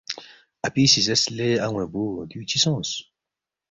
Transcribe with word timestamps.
اپی 0.67 0.83
سی 0.91 0.99
زیرس، 1.05 1.23
لے 1.37 1.49
ان٘وے 1.63 1.85
بُو 1.91 2.03
دیُو 2.29 2.41
چِہ 2.49 2.57
سونگس؟ 2.63 2.91